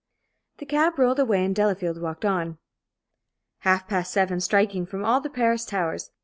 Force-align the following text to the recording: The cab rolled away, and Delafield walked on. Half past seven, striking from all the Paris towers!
The 0.57 0.65
cab 0.65 0.97
rolled 0.97 1.19
away, 1.19 1.45
and 1.45 1.55
Delafield 1.55 2.01
walked 2.01 2.25
on. 2.25 2.57
Half 3.59 3.87
past 3.87 4.11
seven, 4.11 4.39
striking 4.41 4.87
from 4.87 5.05
all 5.05 5.21
the 5.21 5.29
Paris 5.29 5.63
towers! 5.63 6.09